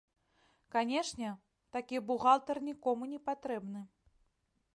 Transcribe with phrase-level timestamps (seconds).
[0.75, 1.29] Канешне,
[1.77, 3.81] такі бухгалтар нікому не патрэбны.